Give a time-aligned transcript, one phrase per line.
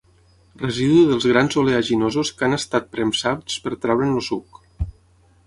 [0.61, 4.61] Residu dels grans oleaginosos que han estat premsats per treure'n el suc.